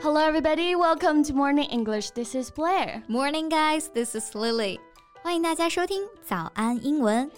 [0.00, 0.74] Hello, everybody.
[0.74, 2.10] Welcome to Morning English.
[2.12, 3.02] This is Blair.
[3.08, 3.90] Morning, guys.
[3.92, 4.80] This is Lily.
[5.22, 7.30] 欢迎大家收听早安英文。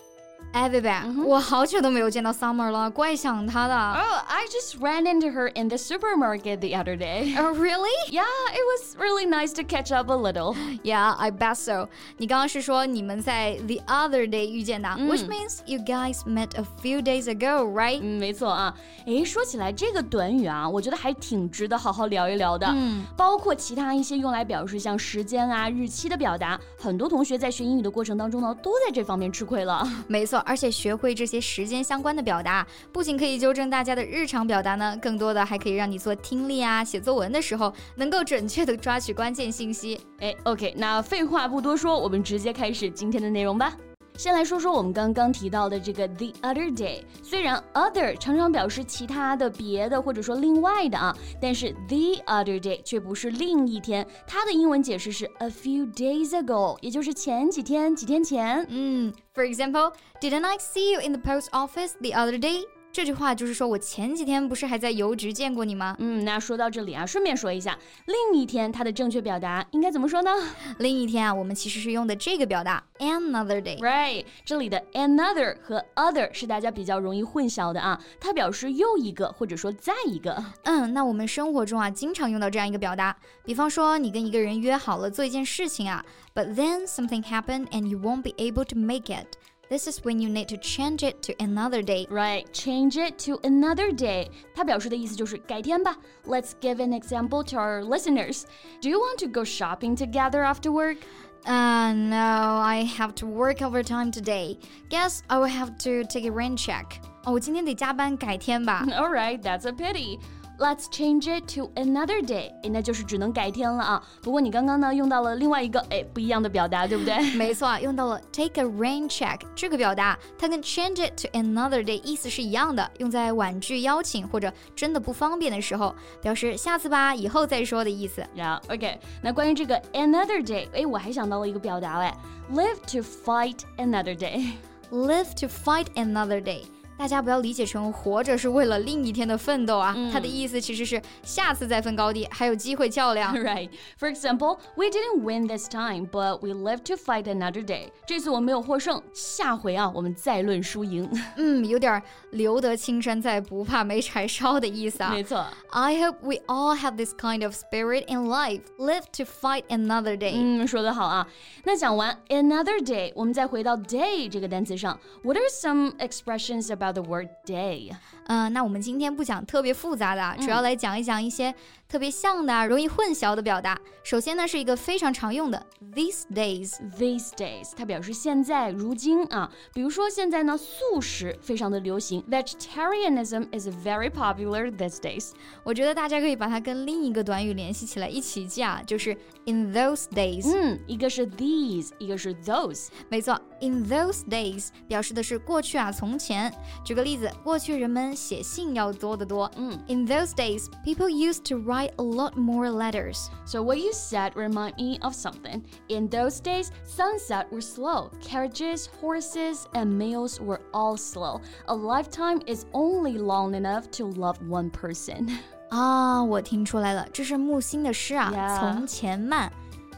[0.53, 0.91] 哎，贝贝，
[1.27, 3.75] 我好久都没有见到 Summer 了，怪想她的。
[3.75, 7.37] Oh, I just ran into her in the supermarket the other day.
[7.39, 7.93] Oh, really?
[8.11, 8.25] Yeah,
[8.55, 10.57] it was really nice to catch up a little.
[10.83, 11.91] Yeah, I bet so.
[12.17, 18.01] 你刚刚是说你们在 the other day 遇见的、嗯、，which means you guys met a few days ago, right?
[18.01, 18.75] 嗯，没错啊。
[19.05, 22.67] 诶，说起来这个短语啊，我觉得还挺值得好好聊一聊的。
[22.67, 29.87] 嗯，包括其他一些用来表示像时间啊、日期的表达，很多同学在学英语的过程当中呢，都在这方面吃亏了。
[30.09, 30.39] 没错。
[30.46, 40.00] 而且学会这些时间相关的表达，不仅可以纠正大家的日常表达呢，更多的还可以让你做听力啊、写作文的时候，能够准确的抓取关键信息。
[40.20, 43.76] 哎，OK，那废话不多说，我们直接开始今天的内容吧。
[44.16, 47.02] 先来说说我们刚刚提到的这个 the other day。
[47.22, 58.66] 虽然 other 常常表示其他的、别的或者说另外的啊，但是 the other day 却不是另一天，它的英文解释是 a few days ago，也就是前几天、几天前。
[58.70, 62.64] 嗯，For example，didn't I see you in the post office the other day？
[62.94, 65.96] 这句话就是说我前几天不是还在邮局见过你吗？
[65.98, 70.30] 嗯，那说到这里啊，顺便说一下，另一天它的正确表达应该怎么说呢？
[70.78, 73.80] 另一天啊，我们其实是用的这个表达 another day。
[73.80, 80.44] Right，这里的 another 和 other 是大家比较容易混淆的啊，它表示又一个或者说再一个。
[80.66, 89.26] 嗯，那我们生活中啊，经常用到这样一个表达，比方说你跟一个人约好了做一件事情啊，but then something happened and you won't be able to make it。
[89.73, 92.07] this is when you need to change it to another day.
[92.11, 94.29] Right, change it to another day.
[94.55, 95.97] 它表示的意思就是改天吧。
[96.25, 98.45] Let's give an example to our listeners.
[98.81, 100.99] Do you want to go shopping together after work?
[101.45, 104.59] Uh, no, I have to work overtime today.
[104.91, 107.01] Guess I will have to take a rain check.
[107.25, 108.85] 哦，我今天得加班，改天吧。
[108.89, 110.19] All right, that's a pity.
[110.60, 114.04] Let's change it to another day，哎，那就是只能改天了啊。
[114.22, 117.20] 不过你刚刚呢用到了另外一个哎不一样的表达，对不对？
[117.36, 128.24] 没错，用到了 take a rain check 这个表达，它跟 change it to another day 意思是一样的，用在婉拒邀请或者真的不方便的时候，表示下次吧，以后再说的意思。
[128.36, 129.00] Yeah, OK。
[129.22, 132.16] 那关于这个 another day，哎，我还想到了一个表达哎
[132.52, 134.52] ，live to fight another day。
[134.92, 136.62] Live to fight another day。
[136.99, 143.33] 大家不要理解成活着是为了另一天的奋斗啊，它的意思其实是下次再分高低，还有机会较量。
[143.37, 143.71] Right.
[144.01, 147.91] For example, we didn't win this time, but we live to fight another day.
[148.05, 151.09] 这次我没有获胜，下回啊，我们再论输赢。
[151.37, 155.13] 嗯，有点留得青山在，不怕没柴烧的意思啊。
[155.13, 155.47] 没错。
[155.71, 160.33] I hope we all have this kind of spirit in life, live to fight another day.
[160.35, 161.29] 嗯，说得好啊。
[161.63, 164.99] 那讲完 another day，我们再回到 day 这个单词上。
[165.23, 167.92] What are some expressions about the word day。
[168.26, 171.54] 嗯，那我们今天不讲特别复杂的，主要来讲一讲一些
[171.94, 173.80] 特别像的、容易混淆的表达。
[174.02, 176.74] 首先呢，是一个非常常用的 these days。
[176.98, 179.48] these days 它表示现在、如今啊。
[179.76, 185.34] 比如说现在呢，素食非常的流行，vegetarianism is very popular these days。
[185.64, 189.16] 我觉得大家可以把它跟另一个短语联系起来一起记啊，就是
[189.46, 190.52] in those days。
[190.52, 192.88] 嗯，一个是 these，一个是 those。
[193.08, 196.52] 没错，in those days 表示的是过去啊，从前。
[196.84, 199.50] 举个例子，过去人们写信要多得多。
[199.58, 203.31] 嗯，In those days, people used to write a lot more letters.
[203.45, 205.63] So what you said remind me of something.
[205.89, 208.11] In those days, sunset were slow.
[208.21, 211.41] Carriages, horses, and mails were all slow.
[211.67, 215.29] A lifetime is only long enough to love one person.
[215.71, 218.59] 啊，我听出来了，这是木心的诗啊。
[218.59, 219.53] 从前慢，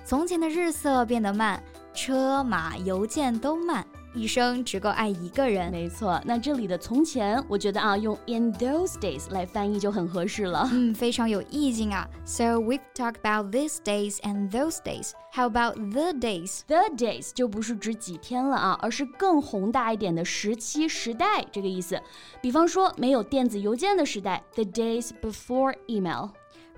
[0.05, 1.63] 从前的日色变得慢，
[1.95, 3.87] 车马邮件都慢。
[4.15, 5.71] 一生只够爱一个人。
[5.71, 10.69] 没错，那这里的从前，我觉得啊，用 in those days 来翻译就很合适了。
[10.73, 12.09] 嗯，非常有意境啊。
[12.25, 15.13] So we've talked about these days and those days.
[15.33, 16.63] How about the days?
[16.67, 22.01] The days 就不是指几天了啊，而是更宏大一点的时期、时代这个意思。
[22.43, 26.31] 比方说，没有电子邮件的时代，the days before email.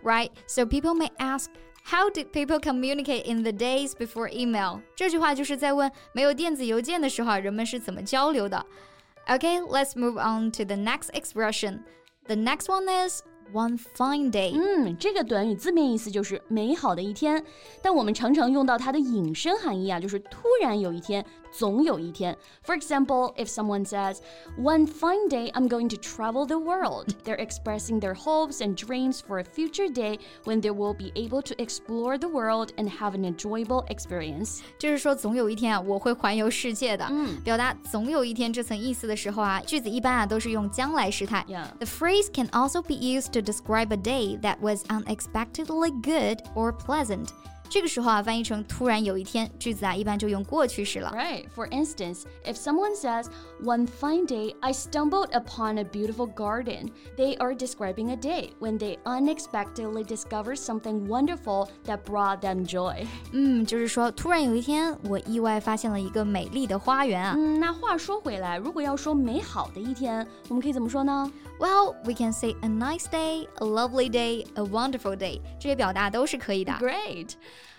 [0.03, 0.31] Right.
[0.47, 1.47] So people may ask.
[1.87, 4.81] How did people communicate in the days before email？
[4.95, 8.65] 这句话就是在问没有电子邮件的时候啊，人们是怎么交流的。
[9.27, 11.81] Okay, let's move on to the next expression.
[12.27, 13.23] The next one is
[13.53, 14.53] one fine day。
[14.55, 17.45] 嗯，这个短语字面意思就是美好的一天，
[17.83, 21.25] 但我们常常用到它的引申含义啊，就是突然有一天
[21.57, 22.37] 总有一天。
[22.65, 24.17] For example, if someone says,
[24.59, 29.21] "One fine day I'm going to travel the world," they're expressing their hopes and dreams
[29.21, 33.15] for a future day when they will be able to explore the world and have
[33.15, 34.61] an enjoyable experience.
[34.79, 37.07] 就是说，总有一天啊，我会环游世界的。
[37.11, 41.45] 嗯，表达总有一天这层意思的时候啊，句子一般啊都是用将来时态。
[41.49, 41.67] Yeah.
[41.79, 46.73] The phrase can also be used to describe a day that was unexpectedly good or
[46.73, 47.29] pleasant.
[47.69, 51.11] 这个时候啊，翻译成突然有一天，句子啊一般就用过去式了。
[51.17, 51.47] Right.
[51.57, 53.29] For instance, if someone says,
[53.63, 58.77] One fine day I stumbled upon a beautiful garden, they are describing a day when
[58.77, 63.07] they unexpectedly discover something wonderful that brought them joy.
[63.33, 67.35] 嗯，就是说突然有一天，我意外发现了一个美丽的花园啊。
[67.39, 71.33] 嗯，那话说回来，如果要说美好的一天，我们可以怎么说呢？
[71.59, 76.73] Well, we can say a nice day, a lovely day, a wonderful day，这些表达都是可以的。
[76.73, 77.35] Great.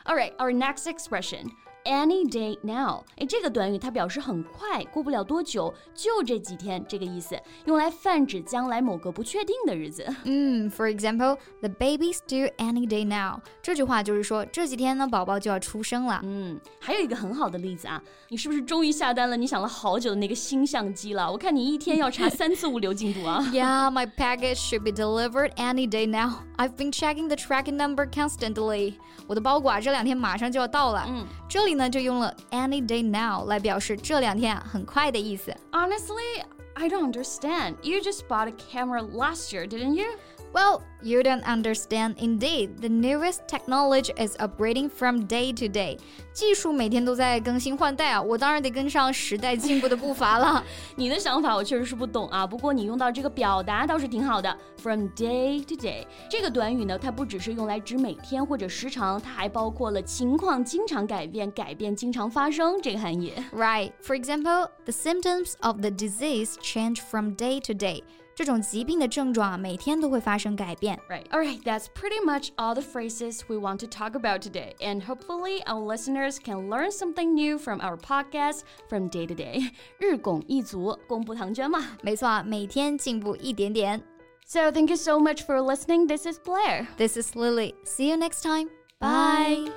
[0.08, 1.52] All right, our next expression
[1.87, 10.07] Any day now，哎，这个短语它表示很快，过不了多久，就这几天这个意思，用来泛指将来某个不确定的日子。
[10.23, 13.41] 嗯，For example, the baby's due any day now。
[13.61, 16.21] 这句话就是说这几天呢，宝宝就要出生了。
[16.23, 19.35] 嗯，还有一个很好的例子啊，你是不是终于下单了？
[19.35, 21.29] 你想了好久的那个新相机了？
[21.29, 23.45] 我看你一天要查三次物流进度啊。
[23.51, 26.43] Yeah, my package should be delivered any day now.
[26.55, 28.93] I've been checking the tracking number constantly.
[29.27, 31.03] 我的包裹啊，这两天马上就要到了。
[31.09, 35.55] 嗯，这里 呢就用了 any day now 来表示这两天啊很快的意思。
[35.71, 36.43] Honestly,
[36.75, 37.75] I don't understand.
[37.83, 40.05] You just bought a camera last year, didn't you?
[40.53, 42.17] Well, you don't understand.
[42.19, 45.97] Indeed, the newest technology is upgrading from day to day.
[46.31, 50.63] 技术每天都在更新换代啊，我当然得跟上时代进步的步伐了。
[50.95, 54.55] 你的想法我确实是不懂啊，不过你用到这个表达倒是挺好的。
[54.77, 63.33] From day to day 这个短语呢，它不只是用来指每天或者时长，它还包括了情况经常改变、改变经常发生这个含义。
[63.51, 63.93] Right.
[64.03, 68.03] For example, the symptoms of the disease change from day to day.
[68.37, 70.99] 这种疾病的症状啊，每天都会发生改变。
[71.07, 71.27] Right.
[71.29, 74.73] All right, that's pretty much all the phrases we want to talk about today.
[74.79, 79.69] And hopefully, our listeners can learn something new from our podcast from day to day.
[79.99, 81.97] 日拱一卒，功不唐捐嘛。
[82.01, 84.03] 没错啊，每天进步一点点。
[84.45, 86.07] So, thank you so much for listening.
[86.07, 86.87] This is Blair.
[86.97, 87.75] This is Lily.
[87.85, 88.69] See you next time.
[88.99, 89.71] Bye.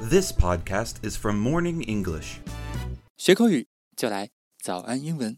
[0.00, 2.38] This podcast is from Morning English.
[3.16, 3.66] 学口语
[3.96, 4.30] 就来
[4.62, 5.36] 早安英文。